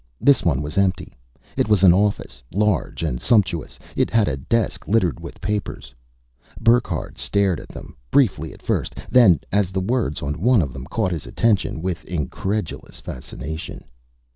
[0.19, 1.15] This one was empty.
[1.55, 3.77] It was an office, large and sumptuous.
[3.95, 5.93] It had a desk, littered with papers.
[6.59, 10.85] Burckhardt stared at them, briefly at first then, as the words on one of them
[10.85, 13.83] caught his attention, with incredulous fascination.